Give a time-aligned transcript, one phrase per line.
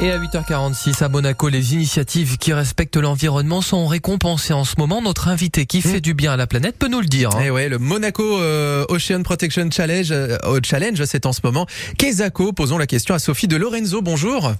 [0.00, 5.02] Et à 8h46 à Monaco, les initiatives qui respectent l'environnement sont récompensées en ce moment.
[5.02, 7.30] Notre invité qui fait du bien à la planète peut nous le dire.
[7.34, 7.40] hein.
[7.44, 11.66] Eh ouais, le Monaco euh, Ocean Protection Challenge, euh, Challenge, c'est en ce moment.
[11.98, 14.00] Quesaco, posons la question à Sophie de Lorenzo.
[14.00, 14.52] Bonjour.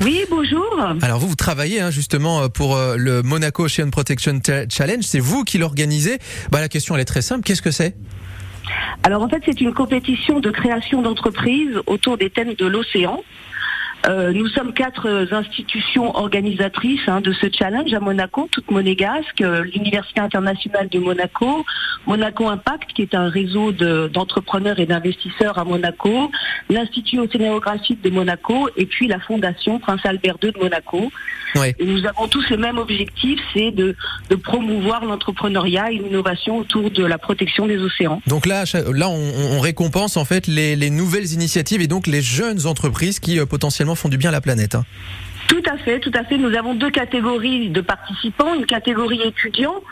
[0.00, 0.64] Oui, bonjour.
[1.02, 4.40] Alors vous, vous travaillez hein, justement euh, pour euh, le Monaco Ocean Protection
[4.70, 5.02] Challenge.
[5.04, 6.18] C'est vous qui l'organisez.
[6.50, 7.42] Bah la question elle est très simple.
[7.44, 7.94] Qu'est-ce que c'est?
[9.02, 13.22] Alors en fait, c'est une compétition de création d'entreprises autour des thèmes de l'océan.
[14.06, 19.64] Euh, nous sommes quatre institutions organisatrices hein, de ce challenge à Monaco, toutes monégasques, euh,
[19.64, 21.64] l'Université internationale de Monaco,
[22.06, 26.30] Monaco Impact, qui est un réseau de- d'entrepreneurs et d'investisseurs à Monaco,
[26.70, 31.10] l'Institut océanographique de Monaco et puis la Fondation Prince Albert II de Monaco.
[31.54, 31.74] Ouais.
[31.78, 33.96] Et nous avons tous le même objectif, c'est de,
[34.30, 38.20] de promouvoir l'entrepreneuriat et l'innovation autour de la protection des océans.
[38.26, 42.22] Donc là, là, on, on récompense en fait les, les nouvelles initiatives et donc les
[42.22, 44.74] jeunes entreprises qui euh, potentiellement font du bien à la planète.
[44.74, 44.84] hein.
[45.48, 46.36] Tout à fait, tout à fait.
[46.36, 48.52] Nous avons deux catégories de participants.
[48.54, 49.82] Une catégorie étudiants,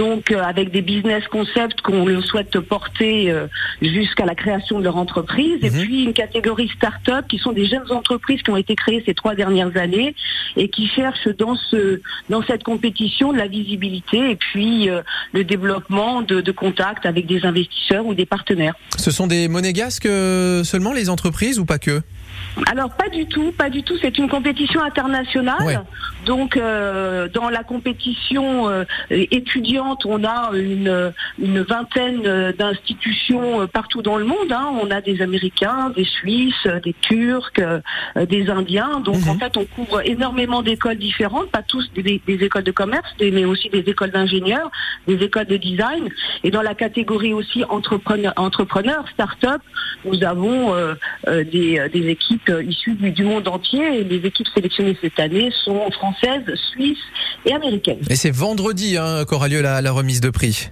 [0.00, 3.46] donc euh, avec des business concepts qu'on le souhaite porter euh,
[3.82, 5.58] jusqu'à la création de leur entreprise.
[5.62, 5.80] Et Mhm.
[5.82, 9.34] puis une catégorie start-up qui sont des jeunes entreprises qui ont été créées ces trois
[9.34, 10.14] dernières années
[10.56, 15.02] et qui cherchent dans ce dans cette compétition de la visibilité et puis euh,
[15.34, 18.74] le développement de, de contacts avec des investisseurs ou des partenaires.
[18.96, 20.08] Ce sont des monégasques
[20.72, 22.00] seulement les entreprises ou pas que?
[22.72, 23.96] Alors pas du tout, pas du tout.
[24.02, 25.62] C'est une compétition internationale.
[25.64, 25.76] Ouais.
[26.26, 28.84] Donc euh, dans la compétition euh,
[29.94, 34.50] étudiante, on a une, une vingtaine euh, d'institutions euh, partout dans le monde.
[34.52, 34.68] hein.
[34.82, 37.52] On a des Américains, des Suisses, euh, des Turcs,
[38.28, 39.00] des Indiens.
[39.04, 39.28] Donc Mhm.
[39.28, 43.44] en fait, on couvre énormément d'écoles différentes, pas tous des, des écoles de commerce, mais
[43.44, 44.70] aussi des écoles d'ingénieurs,
[45.06, 46.08] des écoles de design.
[46.44, 49.60] Et dans la catégorie aussi entrepreneur, entrepreneur start-up,
[50.04, 50.94] nous avons euh,
[51.26, 55.90] des, des équipes issues du, du monde entier et les équipes sélectionnées cette année sont
[55.90, 56.98] françaises, suisses
[57.46, 57.98] et américaines.
[58.08, 60.70] Et c'est vendredi hein, qu'aura lieu la, la remise de prix.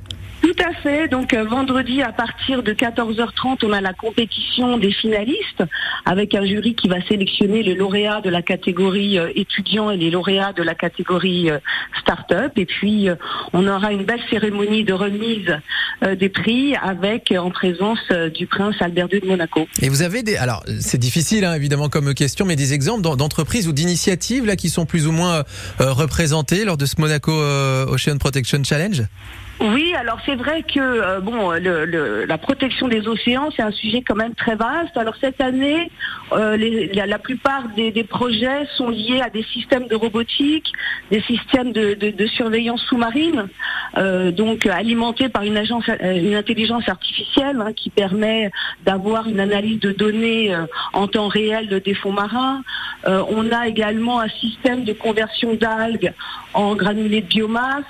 [0.49, 1.09] Tout à fait.
[1.09, 5.63] Donc euh, vendredi à partir de 14h30, on a la compétition des finalistes
[6.07, 10.11] avec un jury qui va sélectionner les lauréats de la catégorie euh, étudiants et les
[10.11, 11.59] lauréats de la catégorie euh,
[12.01, 12.53] start-up.
[12.57, 13.09] Et puis
[13.53, 15.55] on aura une belle cérémonie de remise
[16.19, 17.99] des prix avec en présence
[18.35, 19.67] du prince Albert II de Monaco.
[19.83, 23.17] Et vous avez des, alors c'est difficile hein, évidemment comme question, mais des exemples d'en-
[23.17, 25.43] d'entreprises ou d'initiatives là qui sont plus ou moins
[25.79, 29.03] représentées lors de ce Monaco Ocean Protection Challenge?
[29.61, 33.73] Oui, alors c'est vrai que euh, bon, le, le- la protection des océans, c'est un
[33.73, 34.97] sujet quand même très vaste.
[34.97, 35.91] Alors cette année,
[36.33, 40.73] euh, les- la, plupart des, des projets sont liés à des systèmes de robotique,
[41.11, 43.49] des systèmes de, de- de surveillance sous-marine,
[43.97, 48.53] euh, donc alimentés par une agence, euh, une intelligence artificielle hein, qui permet
[48.85, 52.63] d'avoir une analyse de données euh, en temps réel des fonds marins.
[53.07, 56.13] On a également un système de conversion d'algues
[56.55, 57.85] en granulés de biomasse.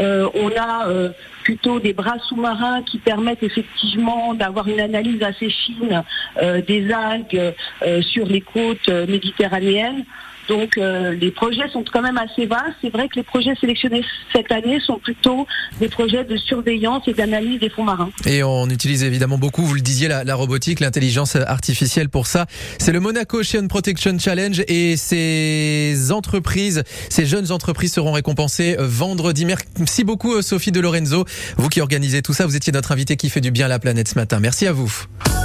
[0.00, 1.08] Euh, on a euh,
[1.46, 6.02] plutôt des bras sous-marins qui permettent effectivement d'avoir une analyse assez fine
[6.42, 7.40] euh, des algues
[7.82, 10.04] euh, sur les côtes euh, méditerranéennes.
[10.48, 12.78] Donc euh, les projets sont quand même assez vastes.
[12.80, 15.44] C'est vrai que les projets sélectionnés cette année sont plutôt
[15.80, 18.10] des projets de surveillance et d'analyse des fonds marins.
[18.26, 22.46] Et on utilise évidemment beaucoup, vous le disiez, la, la robotique, l'intelligence artificielle pour ça.
[22.78, 29.46] C'est le Monaco Ocean Protection Challenge et ces entreprises, ces jeunes entreprises seront récompensées vendredi.
[29.46, 31.24] Merci beaucoup Sophie de Lorenzo,
[31.56, 32.46] vous qui organisez tout ça.
[32.46, 34.40] Vous étiez notre invité qui fait du bien à la planète ce matin.
[34.40, 34.92] Merci à vous.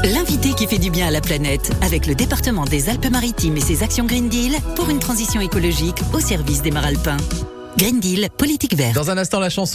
[0.04, 3.84] L'invité qui fait du bien à la planète avec le département des Alpes-Maritimes et ses
[3.84, 7.18] actions Green Deal pour une transition écologique au service des Maralpins.
[7.78, 8.96] Green Deal, politique verte.
[8.96, 9.70] Dans un instant, la chanson.